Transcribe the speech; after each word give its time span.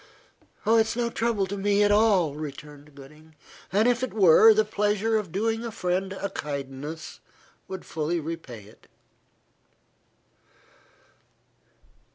"It 0.65 0.71
is 0.79 0.95
no 0.95 1.11
trouble 1.11 1.45
to 1.45 1.55
me 1.55 1.83
at 1.83 1.91
all," 1.91 2.33
returned 2.33 2.95
Gooding, 2.95 3.35
"and 3.71 3.87
if 3.87 4.01
it 4.01 4.15
were, 4.15 4.51
the 4.51 4.65
pleasure 4.65 5.15
of 5.15 5.31
doing 5.31 5.63
a 5.63 5.71
friend 5.71 6.11
a 6.13 6.31
kindness 6.31 7.19
would 7.67 7.85
fully 7.85 8.19
repay 8.19 8.63
it." 8.63 8.87